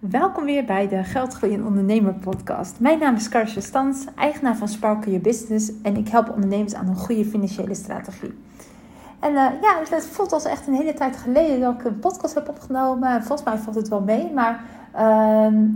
[0.00, 2.80] Welkom weer bij de Geldgroeien Ondernemer podcast.
[2.80, 6.88] Mijn naam is Karsje Stans, eigenaar van Sparkle Your Business en ik help ondernemers aan
[6.88, 8.34] een goede financiële strategie.
[9.20, 12.34] En uh, ja, het voelt als echt een hele tijd geleden dat ik een podcast
[12.34, 13.22] heb opgenomen.
[13.22, 14.64] Volgens mij valt het wel mee, maar
[14.94, 15.00] uh,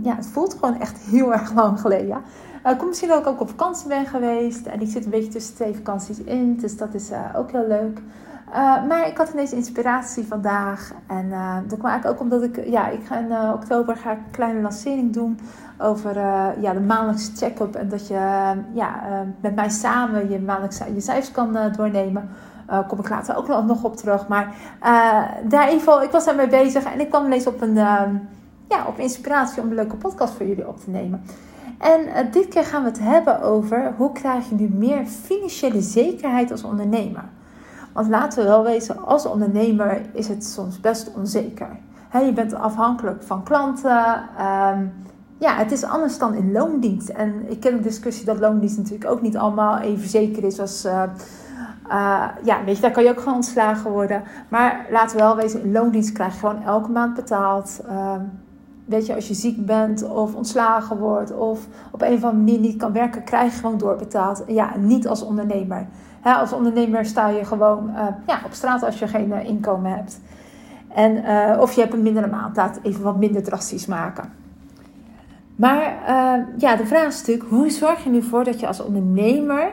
[0.03, 2.07] ja, het voelt gewoon echt heel erg lang geleden.
[2.07, 2.21] Ja.
[2.65, 5.55] Uh, misschien dat ik ook op vakantie ben geweest en ik zit een beetje tussen
[5.55, 8.01] twee vakanties in, dus dat is uh, ook heel leuk.
[8.53, 10.91] Uh, maar ik had ineens inspiratie vandaag.
[11.07, 12.65] En uh, dat kwam eigenlijk ook omdat ik...
[12.65, 15.39] Ja, ik ga in uh, oktober ga ik een kleine lancering doen
[15.77, 16.15] over
[16.59, 17.75] ja, de maandelijkse check-up.
[17.75, 19.03] En dat je ja,
[19.41, 22.29] met mij samen je maandelijkse je cijfers kan doornemen.
[22.87, 24.27] Kom ik later ook nog op terug.
[24.27, 24.55] Maar
[25.43, 26.83] daar in ik was daarmee bezig.
[26.83, 27.75] En ik kwam ineens op een
[28.69, 31.23] ja, op inspiratie om een leuke podcast voor jullie op te nemen.
[31.77, 36.51] En dit keer gaan we het hebben over hoe krijg je nu meer financiële zekerheid
[36.51, 37.23] als ondernemer.
[37.93, 41.77] Want laten we wel wezen, als ondernemer is het soms best onzeker.
[42.11, 44.29] je bent afhankelijk van klanten.
[44.39, 44.93] Um,
[45.37, 47.09] ja, het is anders dan in loondienst.
[47.09, 50.85] En ik ken de discussie dat loondienst natuurlijk ook niet allemaal even zeker is als.
[50.85, 51.03] Uh,
[51.87, 54.23] uh, ja, weet je, daar kan je ook gewoon ontslagen worden.
[54.49, 57.81] Maar laten we wel wezen, in loondienst krijg je gewoon elke maand betaald.
[57.89, 58.15] Uh,
[58.85, 62.59] weet je, als je ziek bent of ontslagen wordt of op een of andere manier
[62.59, 64.43] niet kan werken, krijg je gewoon doorbetaald.
[64.47, 65.87] Ja, niet als ondernemer
[66.23, 67.91] als ondernemer sta je gewoon
[68.27, 70.21] ja, op straat als je geen uh, inkomen hebt.
[70.93, 74.33] En, uh, of je hebt een mindere maand, laat even wat minder drastisch maken.
[75.55, 75.93] Maar
[76.57, 79.71] ja, de vraag is natuurlijk, hoe zorg je nu voor dat je als ondernemer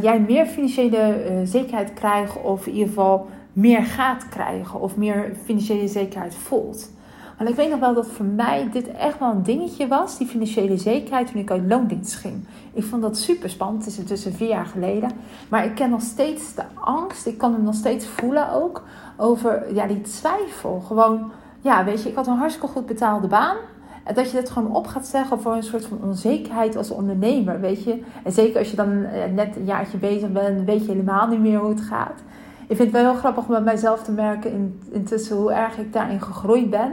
[0.00, 5.88] jij meer financiële zekerheid krijgt of in ieder geval meer gaat krijgen of meer financiële
[5.88, 6.90] zekerheid voelt?
[7.36, 10.26] Want ik weet nog wel dat voor mij dit echt wel een dingetje was, die
[10.26, 12.44] financiële zekerheid, toen ik uit loondienst ging.
[12.72, 15.10] Ik vond dat super spannend, het is intussen vier jaar geleden.
[15.48, 18.82] Maar ik ken nog steeds de angst, ik kan hem nog steeds voelen ook,
[19.16, 20.82] over ja, die twijfel.
[20.86, 23.56] Gewoon, ja, weet je, ik had een hartstikke goed betaalde baan.
[24.04, 27.60] En dat je dat gewoon op gaat zeggen voor een soort van onzekerheid als ondernemer,
[27.60, 28.02] weet je.
[28.24, 31.40] En zeker als je dan eh, net een jaartje bezig bent, weet je helemaal niet
[31.40, 32.22] meer hoe het gaat.
[32.68, 35.78] Ik vind het wel heel grappig om bij mijzelf te merken in, intussen hoe erg
[35.78, 36.92] ik daarin gegroeid ben.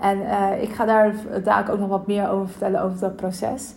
[0.00, 1.14] En uh, ik ga daar
[1.44, 3.74] daar ook nog wat meer over vertellen, over dat proces.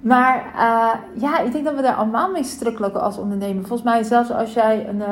[0.00, 3.66] Maar uh, ja, ik denk dat we daar allemaal mee strukkelen als ondernemer.
[3.66, 5.02] Volgens mij, zelfs als jij een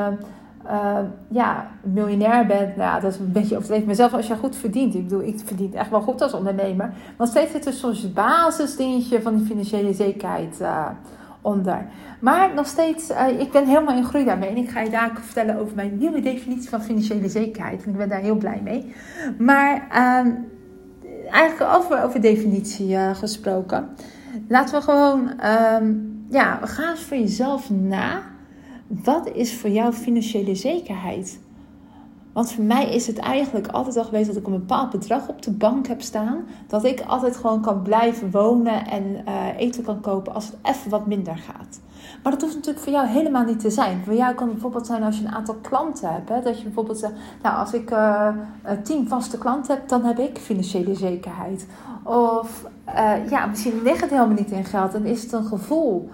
[0.65, 0.97] uh,
[1.27, 3.85] ja, miljonair bent, nou ja, dat is een beetje overdreven.
[3.85, 6.93] Maar zelfs als jij goed verdient, ik bedoel, ik verdien echt wel goed als ondernemer.
[7.17, 10.61] Maar steeds zit er soms het basisdingetje van die financiële zekerheid
[11.41, 11.85] onder.
[12.19, 14.49] Maar nog steeds, uh, ik ben helemaal in groei daarmee.
[14.49, 17.83] En ik ga je daar vertellen over mijn nieuwe definitie van financiële zekerheid.
[17.83, 18.93] En ik ben daar heel blij mee.
[19.37, 20.33] Maar uh,
[21.29, 23.89] eigenlijk over, over definitie uh, gesproken.
[24.47, 25.93] Laten we gewoon, ehm,
[26.29, 28.21] ja, ga eens voor jezelf na.
[28.87, 31.39] Wat is voor jou financiële zekerheid?
[32.33, 35.41] Want voor mij is het eigenlijk altijd al geweest dat ik een bepaald bedrag op
[35.41, 36.43] de bank heb staan.
[36.67, 40.89] Dat ik altijd gewoon kan blijven wonen en uh, eten kan kopen als het even
[40.89, 41.79] wat minder gaat.
[42.23, 44.01] Maar dat hoeft natuurlijk voor jou helemaal niet te zijn.
[44.03, 46.43] Voor jou kan het bijvoorbeeld zijn als je een aantal klanten hebt.
[46.43, 48.27] Dat je bijvoorbeeld zegt, nou als ik uh,
[48.83, 51.67] tien vaste klanten heb, dan heb ik financiële zekerheid.
[52.03, 52.65] Of
[53.29, 56.09] ja, misschien ligt het helemaal niet in geld en is het een gevoel.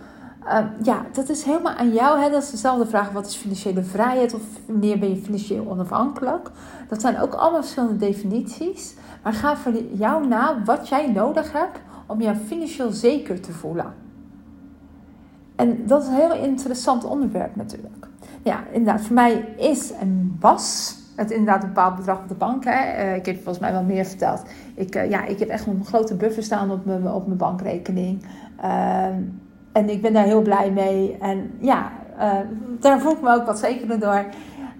[0.47, 2.19] Uh, ja, dat is helemaal aan jou.
[2.19, 2.29] Hè?
[2.29, 6.51] Dat is dezelfde vraag: wat is financiële vrijheid of wanneer ben je financieel onafhankelijk?
[6.87, 8.95] Dat zijn ook allemaal verschillende definities.
[9.23, 13.93] Maar ga voor jou na wat jij nodig hebt om je financieel zeker te voelen.
[15.55, 18.07] En dat is een heel interessant onderwerp natuurlijk.
[18.43, 22.63] Ja, inderdaad, voor mij is en was het inderdaad een bepaald bedrag op de bank.
[22.65, 23.03] Hè.
[23.03, 24.41] Uh, ik heb volgens mij wel meer verteld.
[24.75, 28.25] Ik, uh, ja, ik heb echt een grote buffer staan op mijn, op mijn bankrekening.
[28.63, 29.07] Uh,
[29.77, 31.17] en ik ben daar heel blij mee.
[31.19, 32.33] En ja, uh,
[32.79, 34.25] daar voel ik me ook wat zekerder door.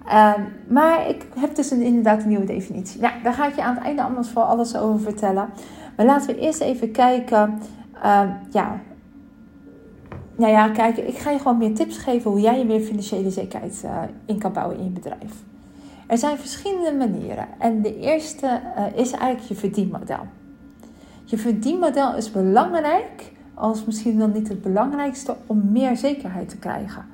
[0.06, 0.32] Uh,
[0.68, 3.00] maar ik heb dus een, inderdaad een nieuwe definitie.
[3.00, 5.48] Nou, daar ga ik je aan het einde anders voor alles over vertellen.
[5.96, 7.58] Maar laten we eerst even kijken.
[8.04, 8.80] Uh, ja,
[10.36, 13.30] nou ja, kijk, ik ga je gewoon meer tips geven hoe jij je meer financiële
[13.30, 15.32] zekerheid uh, in kan bouwen in je bedrijf.
[16.06, 17.46] Er zijn verschillende manieren.
[17.58, 18.60] En de eerste
[18.94, 20.26] is eigenlijk je verdienmodel.
[21.24, 23.27] Je verdienmodel is belangrijk
[23.58, 27.04] als misschien dan niet het belangrijkste om meer zekerheid te krijgen.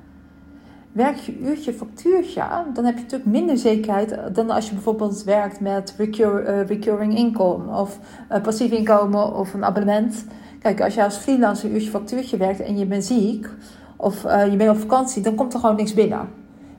[0.91, 2.43] Werk je uurtje factuurtje,
[2.73, 7.79] dan heb je natuurlijk minder zekerheid dan als je bijvoorbeeld werkt met uh, recurring income
[7.79, 7.99] of
[8.31, 10.25] uh, passief inkomen of een abonnement.
[10.59, 13.49] Kijk, als je als freelancer uurtje factuurtje werkt en je bent ziek
[13.95, 16.29] of uh, je bent op vakantie, dan komt er gewoon niks binnen.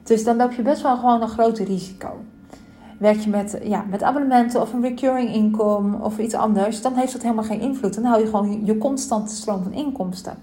[0.02, 2.08] Dus dan loop je best wel gewoon een groot risico.
[2.98, 7.12] Werk je met, ja, met abonnementen of een recurring income of iets anders, dan heeft
[7.12, 7.94] dat helemaal geen invloed.
[7.94, 10.34] Dan hou je gewoon je constante stroom van inkomsten.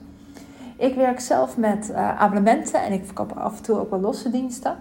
[0.77, 4.29] Ik werk zelf met uh, abonnementen en ik verkoop af en toe ook wel losse
[4.29, 4.75] diensten.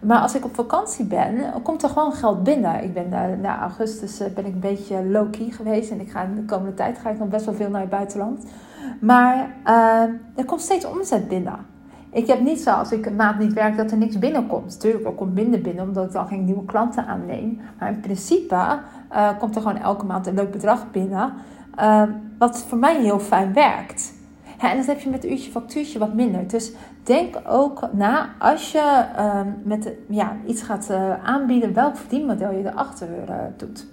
[0.00, 2.82] Maar als ik op vakantie ben, komt er gewoon geld binnen.
[2.82, 5.90] Ik ben uh, na augustus ben ik een beetje low-key geweest.
[5.90, 8.44] En ik ga de komende tijd ga ik nog best wel veel naar het buitenland.
[9.00, 9.50] Maar
[10.34, 11.77] er komt steeds omzet binnen.
[12.10, 14.64] Ik heb niet zo als ik een maand niet werk dat er niks binnenkomt.
[14.64, 17.60] Natuurlijk, er komt minder binnen omdat ik dan geen nieuwe klanten aanneem.
[17.78, 18.78] Maar in principe
[19.38, 21.32] komt er gewoon elke maand een leuk bedrag binnen.
[22.38, 24.12] wat voor mij heel fijn werkt.
[24.58, 26.48] en dat heb je met uurtje factuurtje wat minder.
[26.48, 26.72] Dus
[27.08, 32.66] denk ook na als je uh, met, ja, iets gaat uh, aanbieden, welk verdienmodel je
[32.66, 33.86] erachter uh, doet.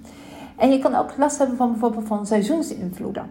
[0.58, 3.30] En je kan ook last hebben van bijvoorbeeld van seizoensinvloeden.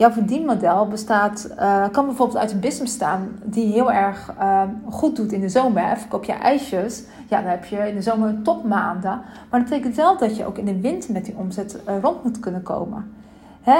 [0.00, 4.34] Jouw verdienmodel bestaat, uh, kan bijvoorbeeld uit een business staan die heel erg
[4.88, 5.98] goed doet in de zomer.
[5.98, 9.20] Verkoop je ijsjes, ja, dan heb je in de zomer topmaanden.
[9.50, 12.40] Maar dat betekent wel dat je ook in de winter met die omzet rond moet
[12.40, 13.12] kunnen komen.
[13.60, 13.78] Hè,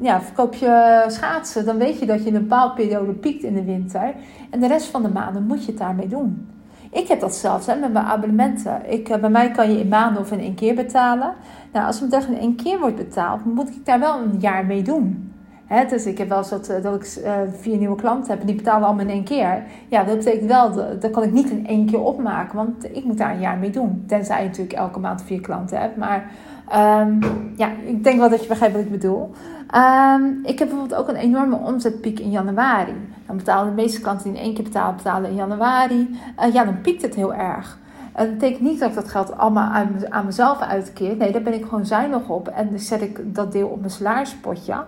[0.00, 3.54] ja, verkoop je schaatsen, dan weet je dat je in een bepaalde periode piekt in
[3.54, 4.14] de winter.
[4.50, 6.48] En de rest van de maanden moet je het daarmee doen.
[6.90, 8.92] Ik heb dat zelfs hè, met mijn abonnementen.
[8.92, 11.32] Ik, uh, bij mij kan je in maanden of in één keer betalen.
[11.72, 14.82] Nou, als het in één keer wordt betaald, moet ik daar wel een jaar mee
[14.82, 15.32] doen.
[15.66, 18.46] Hè, dus ik heb wel eens dat, eh, ik uh, vier nieuwe klanten heb en
[18.46, 19.62] die betalen allemaal in één keer.
[19.88, 23.04] Ja, dat betekent wel, dat, dat kan ik niet in één keer opmaken, want ik
[23.04, 24.04] moet daar een jaar mee doen.
[24.06, 25.96] Tenzij je natuurlijk elke maand vier klanten hebt.
[25.96, 26.30] Maar
[26.76, 27.18] Um,
[27.56, 29.30] ja, ik denk wel dat je begrijpt wat ik bedoel.
[29.74, 32.94] Um, ik heb bijvoorbeeld ook een enorme omzetpiek in januari.
[33.26, 36.18] Dan betalen de meeste klanten die in één keer betalen, betalen in januari.
[36.40, 37.78] Uh, ja, dan piekt het heel erg.
[38.12, 39.70] En dat betekent niet dat ik dat geld allemaal
[40.08, 41.16] aan, mezelf uitkeer.
[41.16, 42.48] Nee, daar ben ik gewoon zuinig op.
[42.48, 44.84] En dan zet ik dat deel op mijn salarispotje.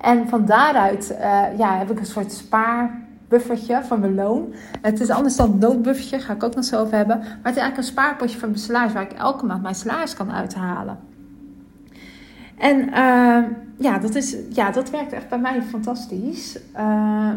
[0.00, 4.54] En van daaruit uh, ja, heb ik een soort spaarbuffertje van mijn loon.
[4.80, 7.18] Het is anders dan een noodbuffertje, ga ik ook nog zo over hebben.
[7.18, 10.14] Maar het is eigenlijk een spaarpotje van mijn salaris waar ik elke maand mijn salaris
[10.14, 11.09] kan uithalen.
[12.60, 13.38] En uh,
[13.78, 16.58] ja, dat is, ja, dat werkt echt bij mij fantastisch.
[16.72, 16.78] Uh,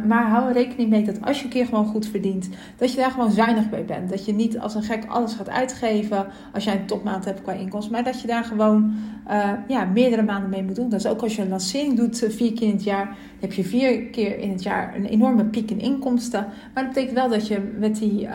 [0.08, 2.98] maar hou er rekening mee dat als je een keer gewoon goed verdient, dat je
[2.98, 4.10] daar gewoon zuinig bij bent.
[4.10, 7.52] Dat je niet als een gek alles gaat uitgeven als jij een topmaand hebt qua
[7.52, 7.94] inkomsten.
[7.94, 8.94] Maar dat je daar gewoon
[9.28, 10.90] uh, ja, meerdere maanden mee moet doen.
[10.90, 14.02] Dus ook als je een lancering doet vier keer in het jaar, heb je vier
[14.02, 16.46] keer in het jaar een enorme piek in inkomsten.
[16.74, 18.28] Maar dat betekent wel dat je met die,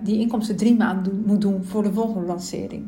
[0.00, 2.82] die inkomsten drie maanden moet doen voor de volgende lancering.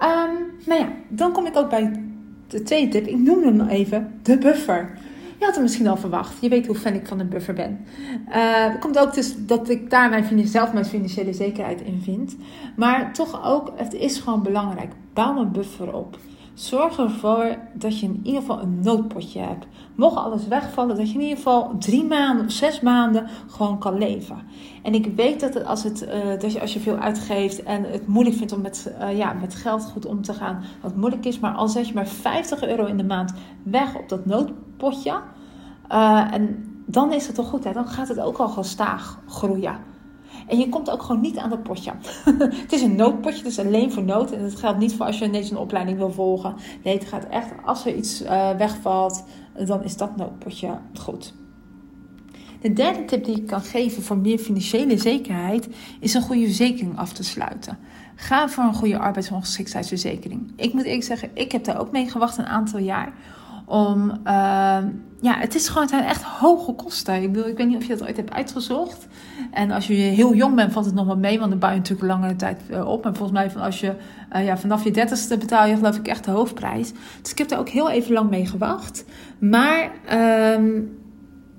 [0.00, 2.07] Um, nou ja, dan kom ik ook bij
[2.48, 4.98] de tweede tip, ik noem hem even, de buffer.
[5.38, 6.40] Je had hem misschien al verwacht.
[6.40, 7.84] Je weet hoe fan ik van een buffer ben.
[8.28, 12.36] Uh, komt ook dus dat ik daar mijn, zelf mijn financiële zekerheid in vind.
[12.76, 14.92] Maar toch ook, het is gewoon belangrijk.
[15.12, 16.18] Bouw een buffer op.
[16.58, 19.66] Zorg ervoor dat je in ieder geval een noodpotje hebt.
[19.94, 23.98] Mocht alles wegvallen, dat je in ieder geval drie maanden of zes maanden gewoon kan
[23.98, 24.36] leven.
[24.82, 27.84] En ik weet dat, het, als, het, uh, dat je, als je veel uitgeeft en
[27.84, 31.24] het moeilijk vindt om met, uh, ja, met geld goed om te gaan, wat moeilijk
[31.24, 31.38] is.
[31.38, 33.32] Maar al zet je maar 50 euro in de maand
[33.62, 35.20] weg op dat noodpotje.
[35.92, 37.72] Uh, en dan is het toch goed, hè?
[37.72, 39.76] dan gaat het ook al gestaag groeien.
[40.46, 41.92] En je komt ook gewoon niet aan dat potje.
[42.62, 44.32] het is een noodpotje, dus alleen voor nood.
[44.32, 46.54] En dat geldt niet voor als je ineens een opleiding wil volgen.
[46.82, 49.24] Nee, het gaat echt, als er iets uh, wegvalt,
[49.66, 51.34] dan is dat noodpotje goed.
[52.60, 55.68] De derde tip die ik kan geven voor meer financiële zekerheid
[56.00, 57.78] is een goede verzekering af te sluiten.
[58.14, 60.52] Ga voor een goede arbeidsongeschiktheidsverzekering.
[60.56, 63.12] Ik moet eerlijk zeggen, ik heb daar ook mee gewacht een aantal jaar
[63.68, 64.78] om, uh,
[65.20, 67.22] ja, het is gewoon, het zijn echt hoge kosten.
[67.22, 69.06] Ik bedoel, ik weet niet of je dat ooit hebt uitgezocht.
[69.50, 71.76] En als je heel jong bent, valt het nog wel mee, want dan bouw je
[71.76, 73.06] natuurlijk langere tijd eh, op.
[73.06, 73.94] En volgens mij, van als je,
[74.36, 76.92] uh, ja, vanaf je dertigste betaal je geloof ik echt de hoofdprijs.
[77.22, 79.04] Dus ik heb daar ook heel even lang mee gewacht.
[79.38, 79.90] Maar,
[80.56, 80.96] um,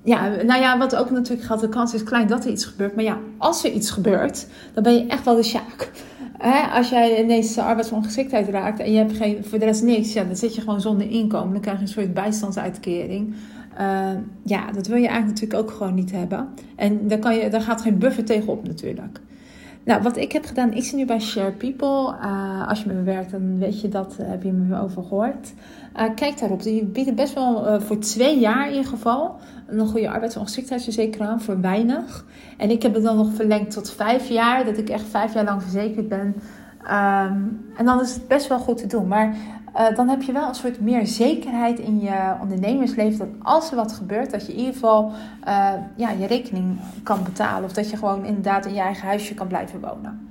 [0.04, 2.94] ja, nou ja, wat ook natuurlijk geldt, de kans is klein dat er iets gebeurt.
[2.94, 5.90] Maar ja, als er iets gebeurt, dan ben je echt wel de sjaak.
[6.72, 10.36] Als jij ineens arbeidsongeschiktheid raakt en je hebt geen, voor de rest niks, ja, dan
[10.36, 11.52] zit je gewoon zonder inkomen.
[11.52, 13.34] Dan krijg je een soort bijstandsuitkering.
[13.80, 14.10] Uh,
[14.44, 16.48] ja, dat wil je eigenlijk natuurlijk ook gewoon niet hebben.
[16.76, 19.20] En daar, kan je, daar gaat geen buffer tegenop natuurlijk.
[19.84, 22.14] Nou, wat ik heb gedaan, ik zit nu bij Share People.
[22.22, 25.02] Uh, als je met me werkt, dan weet je dat, uh, heb je me over
[25.02, 25.52] gehoord.
[25.96, 26.62] Uh, kijk daarop.
[26.62, 31.60] Die bieden best wel voor twee jaar in ieder geval een goede arbeidsongeschiktheidsverzekering aan voor
[31.60, 32.24] weinig.
[32.56, 35.44] En ik heb het dan nog verlengd tot vijf jaar, dat ik echt vijf jaar
[35.44, 36.34] lang verzekerd ben.
[36.84, 39.08] Um, en dan is het best wel goed te doen.
[39.08, 39.36] Maar
[39.76, 43.18] uh, dan heb je wel een soort meer zekerheid in je ondernemersleven.
[43.18, 45.12] Dat als er wat gebeurt, dat je in ieder geval
[45.48, 47.64] uh, ja, je rekening kan betalen.
[47.64, 50.28] Of dat je gewoon inderdaad in je eigen huisje kan blijven wonen.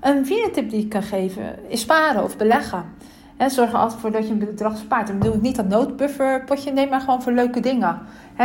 [0.00, 2.84] Een vierde tip die ik kan geven is sparen of beleggen.
[3.38, 5.06] En zorg er altijd voor dat je een bedrag spaart.
[5.06, 7.98] Dan bedoel ik niet dat noodbufferpotje neemt, maar gewoon voor leuke dingen.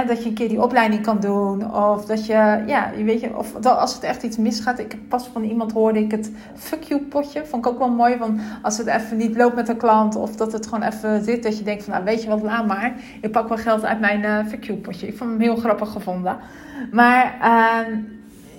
[0.07, 1.75] dat je een keer die opleiding kan doen.
[1.75, 4.79] Of dat je, ja, je weet je, of dat als het echt iets misgaat.
[4.79, 7.45] Ik pas van iemand hoorde ik het fuck you potje.
[7.45, 8.17] Vond ik ook wel mooi.
[8.17, 10.15] Want als het even niet loopt met een klant.
[10.15, 11.43] Of dat het gewoon even zit.
[11.43, 12.93] Dat je denkt van, nou weet je wat, laat maar.
[13.21, 15.07] Ik pak wel geld uit mijn uh, fuck you potje.
[15.07, 16.37] Ik vond hem heel grappig gevonden.
[16.91, 17.35] Maar...
[17.41, 17.97] Uh,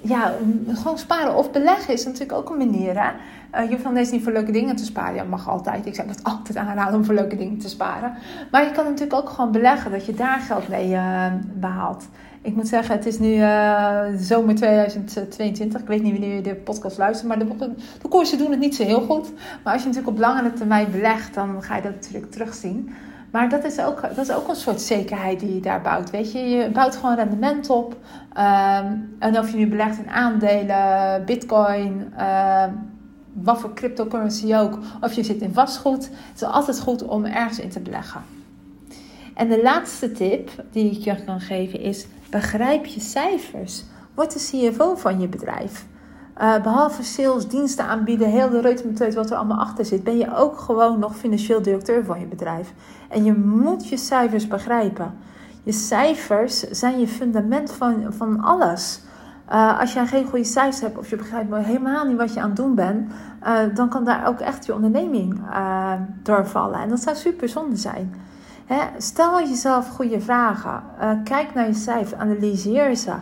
[0.05, 0.35] ja,
[0.69, 3.03] gewoon sparen of beleggen is natuurlijk ook een manier.
[3.03, 3.11] Hè?
[3.55, 5.15] Uh, je hoeft deze niet voor leuke dingen te sparen.
[5.15, 5.87] Ja, mag altijd.
[5.87, 8.15] Ik zou het altijd aanraden om voor leuke dingen te sparen.
[8.51, 12.09] Maar je kan natuurlijk ook gewoon beleggen, dat je daar geld mee uh, behaalt.
[12.43, 15.81] Ik moet zeggen, het is nu uh, zomer 2022.
[15.81, 18.75] Ik weet niet wanneer je de podcast luistert, maar de, de koersen doen het niet
[18.75, 19.33] zo heel goed.
[19.63, 22.95] Maar als je natuurlijk op langere termijn belegt, dan ga je dat natuurlijk terugzien.
[23.35, 26.11] Maar dat is, ook, dat is ook een soort zekerheid die je daar bouwt.
[26.11, 27.93] Weet je, je bouwt gewoon rendement op.
[27.93, 32.65] Um, en of je nu belegt in aandelen, bitcoin, uh,
[33.33, 36.05] wat voor cryptocurrency ook, of je zit in vastgoed.
[36.05, 38.23] Het is altijd goed om ergens in te beleggen.
[39.35, 43.85] En de laatste tip die ik je kan geven is: begrijp je cijfers.
[44.15, 45.87] Word de CFO van je bedrijf.
[46.41, 50.37] Uh, behalve sales, diensten aanbieden, heel de reutemeteut wat er allemaal achter zit, ben je
[50.37, 52.73] ook gewoon nog financieel directeur van je bedrijf.
[53.09, 55.15] En je moet je cijfers begrijpen.
[55.63, 59.01] Je cijfers zijn je fundament van, van alles.
[59.53, 62.47] Uh, als jij geen goede cijfers hebt of je begrijpt helemaal niet wat je aan
[62.47, 63.13] het doen bent,
[63.43, 65.41] uh, dan kan daar ook echt je onderneming
[66.23, 66.81] doorvallen.
[66.81, 68.15] En dat zou super zonde zijn.
[68.67, 68.79] Hè?
[68.99, 70.83] Stel jezelf goede vragen.
[71.25, 73.13] kijk naar je cijfers, analyseer ze.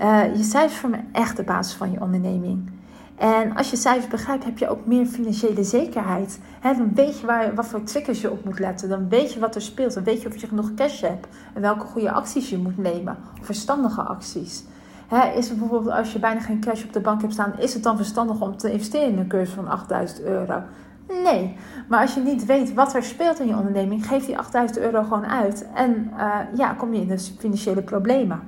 [0.00, 2.70] Uh, je cijfers vormen echt de basis van je onderneming.
[3.16, 6.40] En als je cijfers begrijpt, heb je ook meer financiële zekerheid.
[6.62, 8.88] dan weet je waar, wat voor triggers je op moet letten.
[8.88, 9.94] Dan weet je wat er speelt.
[9.94, 11.26] Dan weet je of je genoeg cash hebt.
[11.54, 13.16] En welke goede acties je moet nemen.
[13.40, 14.64] Verstandige acties.
[15.36, 17.82] is het bijvoorbeeld als je bijna geen cash op de bank hebt staan, is het
[17.82, 20.62] dan verstandig om te investeren in een cursus van 8000 euro?
[21.24, 21.56] Nee,
[21.88, 25.02] maar als je niet weet wat er speelt in je onderneming, geef die 8000 euro
[25.02, 25.66] gewoon uit.
[25.74, 28.40] En uh, ja, kom je in de financiële problemen.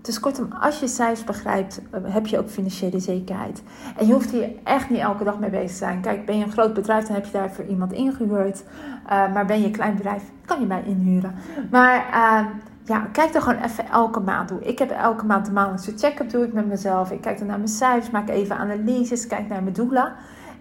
[0.00, 3.62] Dus kortom, als je cijfers begrijpt, eh, heb je ook financiële zekerheid.
[3.96, 6.00] En je hoeft hier echt niet elke dag mee bezig te zijn.
[6.00, 8.64] Kijk, ben je een groot bedrijf, dan heb je daarvoor iemand ingehuurd.
[9.04, 11.34] Uh, maar ben je een klein bedrijf, kan je mij inhuren.
[11.70, 12.46] Maar uh,
[12.84, 14.60] ja, kijk er gewoon even elke maand toe.
[14.60, 17.10] Ik heb elke maand de maandelijkse check-up doe ik met mezelf.
[17.10, 20.12] Ik kijk dan naar mijn cijfers, maak even analyses, kijk naar mijn doelen.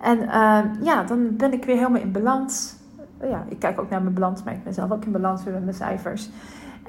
[0.01, 2.75] En uh, ja, dan ben ik weer helemaal in balans.
[3.21, 5.53] Ja, ik kijk ook naar mijn balans, maar ik ben zelf ook in balans weer
[5.53, 6.29] met mijn cijfers.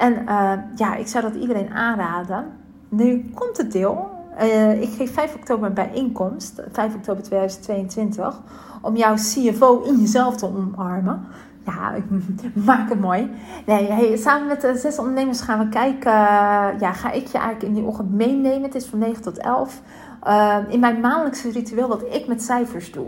[0.00, 2.44] En uh, ja, ik zou dat iedereen aanraden.
[2.88, 4.10] Nu komt het deel.
[4.40, 8.40] Uh, ik geef 5 oktober een bijeenkomst, 5 oktober 2022,
[8.82, 11.24] om jouw CFO in jezelf te omarmen.
[11.64, 11.94] Ja,
[12.66, 13.30] maak het mooi.
[13.66, 16.12] Nee, samen met de zes ondernemers gaan we kijken.
[16.12, 18.62] Uh, ja, ga ik je eigenlijk in die ochtend meenemen.
[18.62, 19.82] Het is van 9 tot 11.
[20.26, 23.06] Uh, in mijn maandelijkse ritueel wat ik met cijfers doe.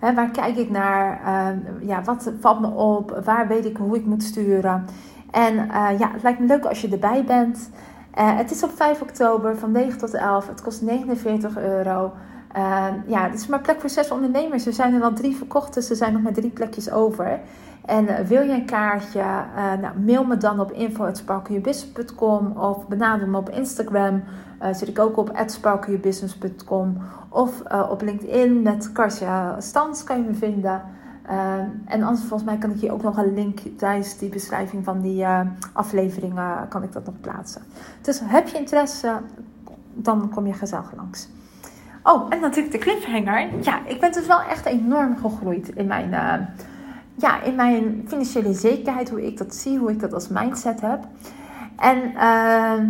[0.00, 1.20] Waar kijk ik naar?
[1.80, 3.20] Ja, wat valt me op?
[3.24, 4.84] Waar weet ik hoe ik moet sturen?
[5.34, 7.70] En uh, ja, het lijkt me leuk als je erbij bent.
[8.18, 10.48] Uh, het is op 5 oktober van 9 tot 11.
[10.48, 12.12] Het kost 49 euro.
[12.56, 14.66] Uh, ja, het is maar plek voor zes ondernemers.
[14.66, 17.40] Er zijn er al drie verkocht, dus er zijn nog maar drie plekjes over.
[17.84, 19.22] En wil je een kaartje,
[19.80, 24.22] nou, mail me dan op info.sparkleyourbusiness.com of benader me op Instagram.
[24.72, 26.96] zit ik ook op sparkleyourbusiness.com
[27.28, 30.82] of op LinkedIn met Karsia Stans kan je me vinden.
[31.30, 31.54] Uh,
[31.84, 35.00] en anders, volgens mij kan ik hier ook nog een link tijdens die beschrijving van
[35.00, 35.40] die uh,
[35.72, 37.62] afleveringen kan ik dat nog plaatsen.
[38.00, 39.12] Dus heb je interesse,
[39.94, 41.28] dan kom je gezellig langs.
[42.02, 43.48] Oh, en natuurlijk de cliffhanger.
[43.62, 46.34] Ja, ik ben dus wel echt enorm gegroeid in mijn, uh,
[47.14, 51.00] ja, in mijn financiële zekerheid, hoe ik dat zie, hoe ik dat als mindset heb.
[51.76, 52.86] En ehm,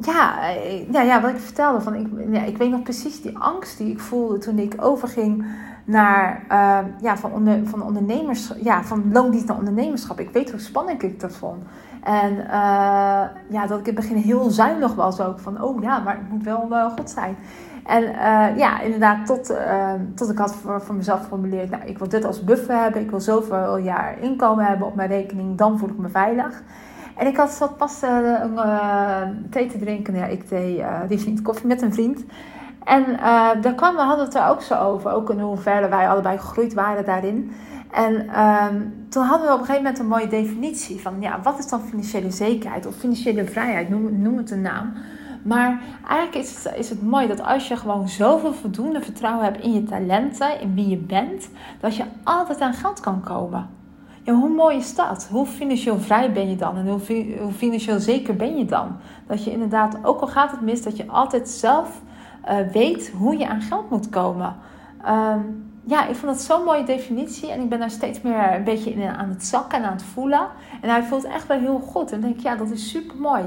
[0.00, 0.48] ja,
[0.90, 3.90] ja, ja, wat ik vertelde, van ik, ja, ik weet nog precies die angst die
[3.90, 5.44] ik voelde toen ik overging
[5.84, 10.20] naar, uh, ja, van, onder, van ondernemers, ja, van loondienst naar ondernemerschap.
[10.20, 11.62] Ik weet hoe spannend ik dat vond.
[12.02, 15.38] En uh, ja, dat ik in het begin heel zuinig was ook.
[15.38, 17.36] Van, oh ja, maar het moet wel uh, goed zijn.
[17.86, 19.54] En uh, ja, inderdaad, tot,
[20.14, 21.70] tot ik had voor, voor mezelf geformuleerd...
[21.70, 23.00] Nou, ik wil dit als buffer hebben.
[23.00, 25.56] Ik wil zoveel jaar inkomen hebben op mijn rekening.
[25.58, 26.62] Dan voel ik me veilig.
[27.16, 27.98] En ik had zat pas
[29.50, 30.14] thee te drinken.
[30.14, 32.24] Ja, ik thee, die vriend koffie met een vriend.
[32.90, 36.08] En uh, daar kwam, we hadden het er ook zo over, ook in hoeverre wij
[36.08, 37.52] allebei gegroeid waren daarin.
[37.90, 38.64] En uh,
[39.08, 41.80] toen hadden we op een gegeven moment een mooie definitie van, ja, wat is dan
[41.80, 44.92] financiële zekerheid of financiële vrijheid, noem, het een naam.
[45.42, 49.64] Maar eigenlijk is het, is het mooi dat als je gewoon zoveel voldoende vertrouwen hebt
[49.64, 51.48] in je talenten, in wie je bent,
[51.80, 53.68] dat je altijd aan geld kan komen.
[54.22, 55.28] Ja, hoe mooi is dat?
[55.30, 56.76] Hoe financieel vrij ben je dan?
[56.76, 57.00] En hoe,
[57.40, 58.96] hoe financieel zeker ben je dan?
[59.26, 62.00] Dat je inderdaad, ook al gaat het mis, dat je altijd zelf
[62.72, 64.56] weet hoe je aan geld moet komen.
[65.08, 67.50] Um, ja, ik vond dat zo'n mooie definitie.
[67.50, 70.02] En ik ben daar steeds meer een beetje in aan het zakken en aan het
[70.02, 70.46] voelen.
[70.80, 72.12] En hij voelt echt wel heel goed.
[72.12, 73.42] En denk ik, ja, dat is super mooi.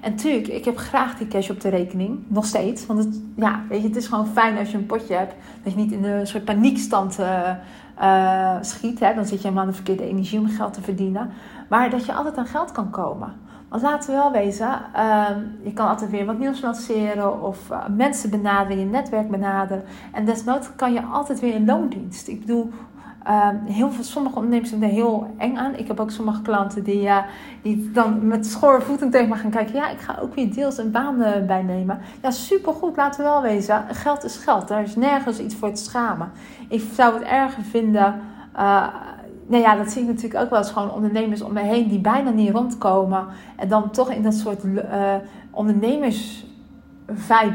[0.00, 2.18] En tuurlijk, ik heb graag die cash op de rekening.
[2.28, 2.86] Nog steeds.
[2.86, 5.34] Want het, ja, weet je, het is gewoon fijn als je een potje hebt.
[5.62, 7.18] Dat je niet in een soort paniekstand
[8.60, 9.00] schiet.
[9.00, 9.14] Hè?
[9.14, 11.30] Dan zit je helemaal aan de verkeerde energie om geld te verdienen.
[11.68, 13.32] Maar dat je altijd aan geld kan komen.
[13.68, 17.86] Want laten we wel wezen, ehm, je kan altijd weer wat nieuws lanceren of uh,
[17.96, 19.84] mensen benaderen, je netwerk benaderen.
[20.12, 22.28] En desnoods kan je altijd weer een loondienst.
[22.28, 22.70] Ik bedoel,
[23.24, 25.74] ehm, heel veel, sommige ondernemers zijn er heel eng aan.
[25.74, 27.18] Ik heb ook sommige klanten die, uh,
[27.62, 29.74] die dan met schore voeten tegen me gaan kijken.
[29.74, 32.00] Ja, ik ga ook weer deels een baan bijnemen.
[32.22, 33.84] Ja, supergoed, laten we wel wezen.
[33.90, 36.30] Geld is geld, daar is nergens iets voor te schamen.
[36.68, 38.20] Ik zou het erger vinden
[39.46, 41.98] nou ja, dat zie ik natuurlijk ook wel eens gewoon ondernemers om me heen die
[41.98, 43.26] bijna niet rondkomen.
[43.56, 45.14] En dan toch in dat soort uh,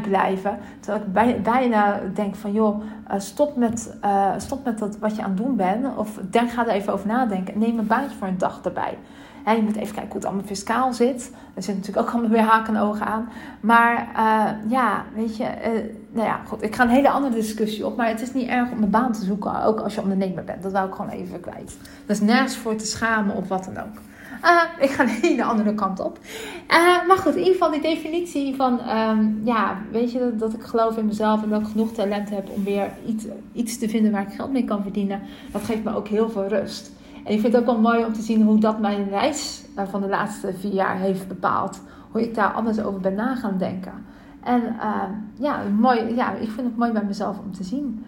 [0.01, 0.57] blijven.
[0.79, 2.81] Terwijl ik bij, bijna denk van joh,
[3.11, 5.97] uh, stop met, uh, stop met dat wat je aan het doen bent.
[5.97, 7.59] Of denk, ga er even over nadenken.
[7.59, 8.97] Neem een baantje voor een dag erbij.
[9.43, 11.31] En je moet even kijken hoe het allemaal fiscaal zit.
[11.53, 13.29] Er zit natuurlijk ook allemaal weer haken en ogen aan.
[13.59, 15.47] Maar uh, ja, weet je,
[16.11, 16.63] nou ja, goed.
[16.63, 17.97] Ik ga een hele andere discussie op.
[17.97, 20.63] Maar het is niet erg om een baan te zoeken, ook als je ondernemer bent.
[20.63, 21.77] Dat wou ik gewoon even kwijt.
[22.05, 23.97] Dat is nergens voor te schamen of wat dan ook.
[24.43, 26.19] Uh, ik ga een hele andere kant op.
[27.07, 30.63] Maar goed, in ieder geval die definitie van, um, ja, weet je, dat, dat, ik
[30.63, 34.11] geloof in mezelf en dat ik genoeg talent heb om weer iets, iets te vinden
[34.11, 35.21] waar ik geld mee kan verdienen.
[35.51, 36.91] Dat geeft me ook heel veel rust.
[37.23, 40.01] En ik vind het ook wel mooi om te zien hoe dat mijn reis van
[40.01, 41.81] de laatste vier jaar heeft bepaald.
[42.11, 43.93] Hoe ik daar anders over ben na gaan denken.
[44.43, 44.75] En
[45.37, 48.05] ja, mooi, ja, ik vind het mooi bij mezelf om te zien.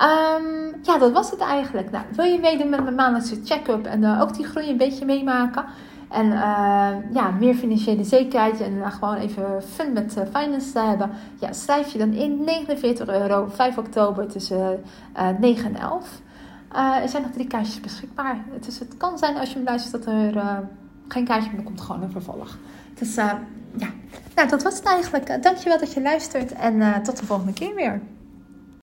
[0.00, 1.90] Um, ja, dat was het eigenlijk.
[1.90, 5.04] Nou, wil je meedoen met mijn maandelijkse check-up en uh, ook die groei een beetje
[5.04, 5.64] meemaken?
[6.08, 11.10] En uh, ja, meer financiële zekerheid en uh, gewoon even fun met finance te hebben.
[11.40, 14.82] Ja, schrijf je dan in 49 euro, 5 oktober tussen
[15.40, 16.20] 9 en 11.
[16.72, 18.36] Er zijn nog drie kaartjes beschikbaar.
[18.60, 20.62] Dus het kan zijn als je hem luistert dat er
[21.08, 22.58] geen kaartje meer komt, gewoon een vervolg.
[22.94, 23.90] Dus ja,
[24.34, 25.42] nou dat was het eigenlijk.
[25.42, 28.00] dankjewel dat je luistert en tot de volgende keer weer.